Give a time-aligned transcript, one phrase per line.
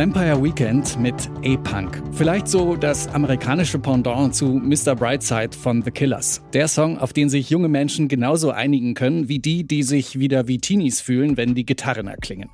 [0.00, 2.02] Vampire Weekend mit A-Punk.
[2.12, 4.96] Vielleicht so das amerikanische Pendant zu Mr.
[4.96, 6.40] Brightside von The Killers.
[6.54, 10.48] Der Song, auf den sich junge Menschen genauso einigen können wie die, die sich wieder
[10.48, 12.48] wie Teenies fühlen, wenn die Gitarren erklingen.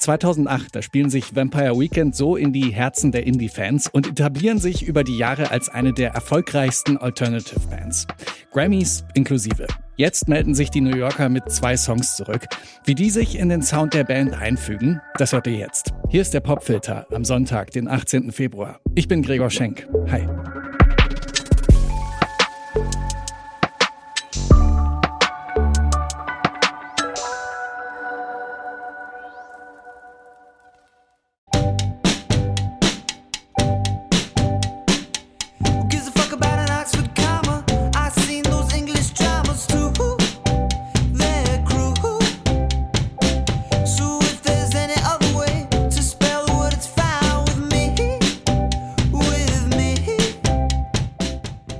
[0.00, 4.82] 2008, da spielen sich Vampire Weekend so in die Herzen der Indie-Fans und etablieren sich
[4.82, 8.06] über die Jahre als eine der erfolgreichsten Alternative Bands.
[8.52, 9.66] Grammys inklusive.
[9.96, 12.46] Jetzt melden sich die New Yorker mit zwei Songs zurück.
[12.84, 15.92] Wie die sich in den Sound der Band einfügen, das hört ihr jetzt.
[16.08, 18.32] Hier ist der Popfilter am Sonntag, den 18.
[18.32, 18.80] Februar.
[18.94, 19.86] Ich bin Gregor Schenk.
[20.10, 20.26] Hi.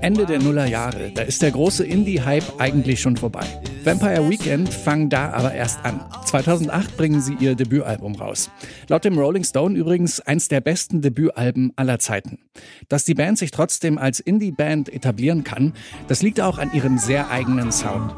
[0.03, 3.47] Ende der Nullerjahre, da ist der große Indie-Hype eigentlich schon vorbei.
[3.85, 6.01] Vampire Weekend fangen da aber erst an.
[6.25, 8.51] 2008 bringen sie ihr Debütalbum raus.
[8.89, 12.41] Laut dem Rolling Stone übrigens eins der besten Debütalben aller Zeiten.
[12.89, 15.73] Dass die Band sich trotzdem als Indie-Band etablieren kann,
[16.09, 18.13] das liegt auch an ihrem sehr eigenen Sound.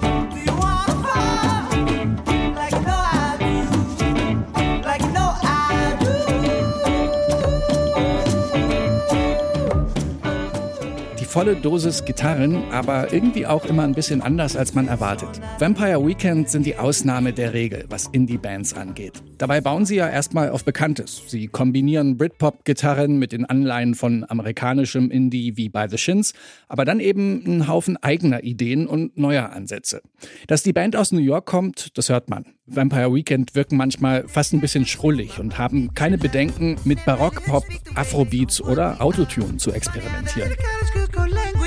[11.35, 15.41] Volle Dosis Gitarren, aber irgendwie auch immer ein bisschen anders, als man erwartet.
[15.59, 19.21] Vampire Weekend sind die Ausnahme der Regel, was Indie-Bands angeht.
[19.37, 21.23] Dabei bauen sie ja erstmal auf Bekanntes.
[21.27, 26.35] Sie kombinieren Britpop-Gitarren mit den Anleihen von amerikanischem Indie wie By the Shins,
[26.69, 30.03] aber dann eben einen Haufen eigener Ideen und neuer Ansätze.
[30.47, 32.45] Dass die Band aus New York kommt, das hört man.
[32.67, 37.65] Vampire Weekend wirken manchmal fast ein bisschen schrullig und haben keine Bedenken, mit Barockpop,
[37.95, 40.53] Afrobeats oder Autotune zu experimentieren.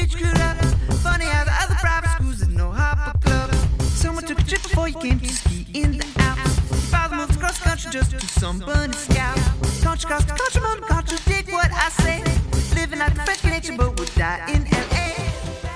[0.08, 0.58] we screwed up.
[1.04, 3.54] Funny how the other private schools had no hopper club.
[3.82, 6.58] Someone took a trip before you came to ski in the Alps.
[6.70, 9.38] Your father moved across country just to some bunny scout.
[9.82, 12.24] Country cross the country, mother dig what I say.
[12.76, 14.77] Living out the fresh nature, but we'll die in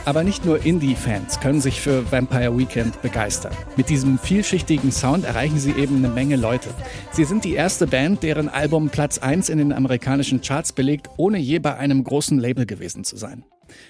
[0.05, 3.53] aber nicht nur Indie-Fans können sich für Vampire Weekend begeistern.
[3.77, 6.69] Mit diesem vielschichtigen Sound erreichen sie eben eine Menge Leute.
[7.11, 11.37] Sie sind die erste Band, deren Album Platz 1 in den amerikanischen Charts belegt, ohne
[11.37, 13.43] je bei einem großen Label gewesen zu sein.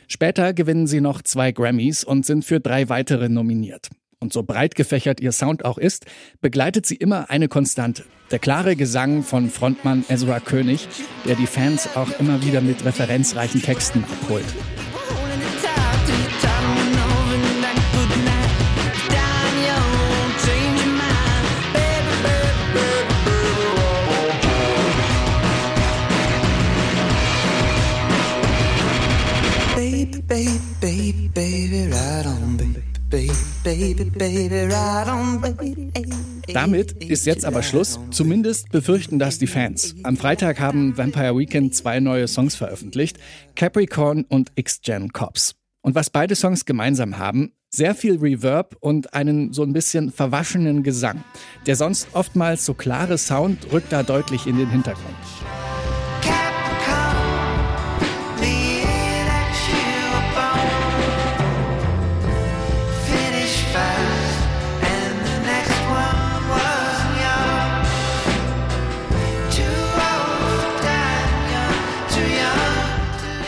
[0.08, 3.90] Später gewinnen sie noch zwei Grammys und sind für drei weitere nominiert.
[4.20, 6.06] Und so breit gefächert ihr Sound auch ist,
[6.42, 8.04] begleitet sie immer eine Konstante.
[8.30, 10.88] Der klare Gesang von Frontmann Ezra König,
[11.26, 14.46] der die Fans auch immer wieder mit referenzreichen Texten abholt.
[30.32, 32.56] Baby, baby, ride on,
[33.10, 33.32] baby,
[33.66, 35.92] baby, baby, ride on, baby.
[36.54, 38.00] Damit ist jetzt aber Schluss.
[38.12, 39.94] Zumindest befürchten das die Fans.
[40.04, 43.20] Am Freitag haben Vampire Weekend zwei neue Songs veröffentlicht:
[43.56, 45.56] Capricorn und X-Gen Cops.
[45.82, 50.84] Und was beide Songs gemeinsam haben, sehr viel Reverb und einen so ein bisschen verwaschenen
[50.84, 51.26] Gesang.
[51.66, 55.16] Der sonst oftmals so klare Sound rückt da deutlich in den Hintergrund.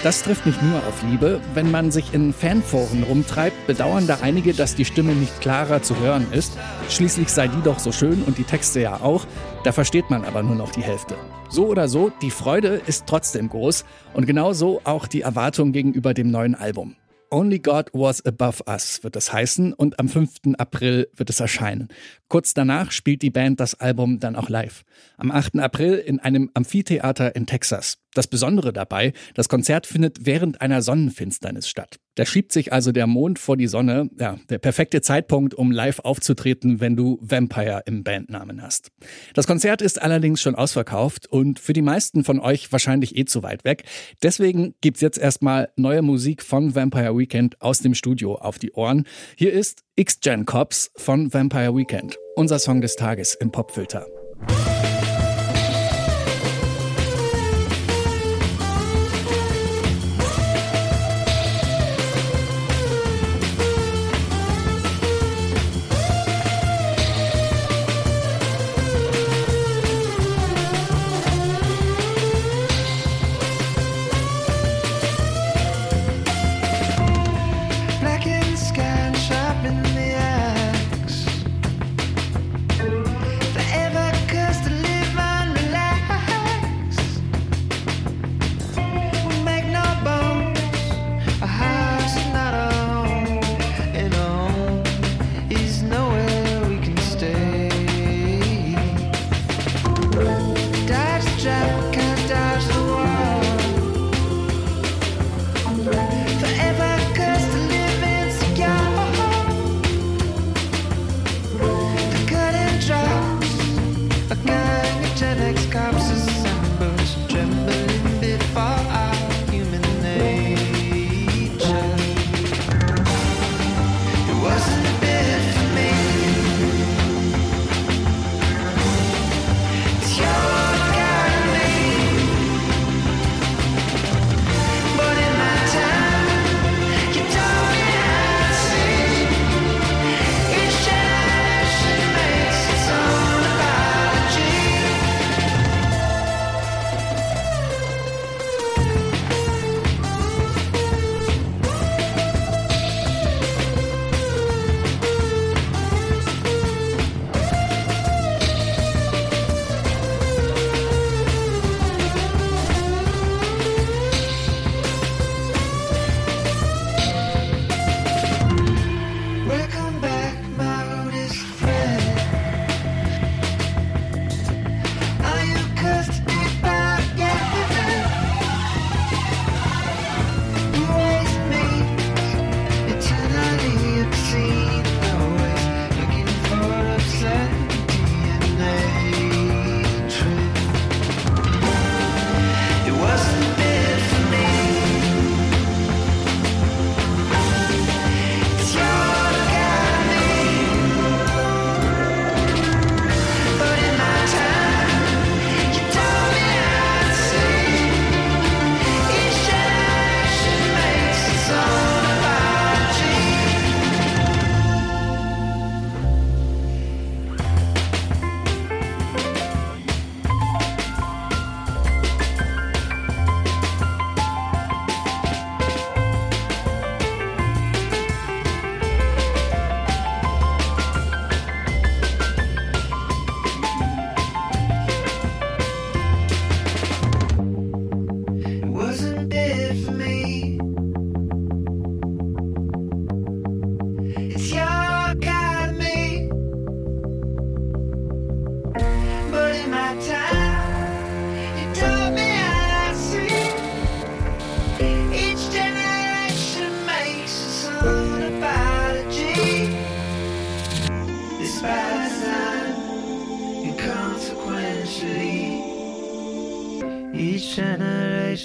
[0.03, 1.39] Das trifft nicht nur auf Liebe.
[1.53, 5.97] Wenn man sich in Fanforen rumtreibt, bedauern da einige, dass die Stimme nicht klarer zu
[5.97, 6.57] hören ist.
[6.89, 9.25] Schließlich sei die doch so schön und die Texte ja auch.
[9.63, 11.15] Da versteht man aber nur noch die Hälfte.
[11.49, 16.29] So oder so, die Freude ist trotzdem groß und genauso auch die Erwartung gegenüber dem
[16.29, 16.97] neuen Album.
[17.31, 20.55] Only God Was Above Us wird es heißen und am 5.
[20.57, 21.87] April wird es erscheinen.
[22.27, 24.83] Kurz danach spielt die Band das Album dann auch live.
[25.15, 25.59] Am 8.
[25.59, 28.02] April in einem Amphitheater in Texas.
[28.13, 31.99] Das Besondere dabei, das Konzert findet während einer Sonnenfinsternis statt.
[32.15, 34.09] Da schiebt sich also der Mond vor die Sonne.
[34.19, 38.91] Ja, der perfekte Zeitpunkt, um live aufzutreten, wenn du Vampire im Bandnamen hast.
[39.33, 43.41] Das Konzert ist allerdings schon ausverkauft und für die meisten von euch wahrscheinlich eh zu
[43.41, 43.83] weit weg.
[44.21, 49.05] Deswegen gibt's jetzt erstmal neue Musik von Vampire Weekend aus dem Studio auf die Ohren.
[49.35, 52.17] Hier ist X-Gen Cops von Vampire Weekend.
[52.35, 54.05] Unser Song des Tages im Popfilter.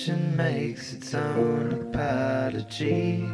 [0.09, 3.25] Generation makes its own apology.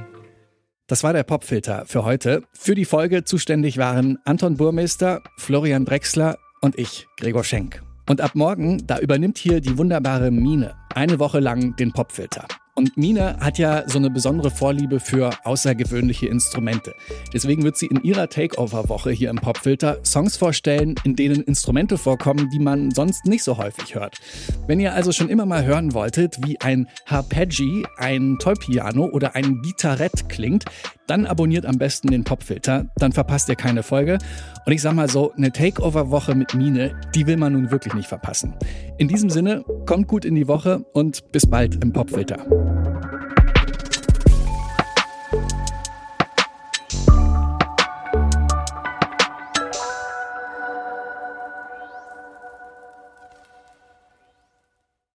[0.86, 2.42] Das war der Popfilter für heute.
[2.52, 7.82] Für die Folge zuständig waren Anton Burmeister, Florian Drexler und ich, Gregor Schenk.
[8.06, 12.46] Und ab morgen, da übernimmt hier die wunderbare Mine eine Woche lang den Popfilter.
[12.76, 16.96] Und Mina hat ja so eine besondere Vorliebe für außergewöhnliche Instrumente.
[17.32, 22.50] Deswegen wird sie in ihrer Takeover-Woche hier im Popfilter Songs vorstellen, in denen Instrumente vorkommen,
[22.50, 24.18] die man sonst nicht so häufig hört.
[24.66, 29.62] Wenn ihr also schon immer mal hören wolltet, wie ein Harpeggi, ein Toy-Piano oder ein
[29.62, 30.64] Gitarrett klingt,
[31.06, 34.18] dann abonniert am besten den Popfilter, dann verpasst ihr keine Folge.
[34.66, 38.08] Und ich sag mal so, eine Takeover-Woche mit Mine, die will man nun wirklich nicht
[38.08, 38.54] verpassen.
[38.98, 42.46] In diesem Sinne, kommt gut in die Woche und bis bald im Popfilter.